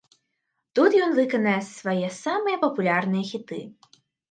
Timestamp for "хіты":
3.31-3.63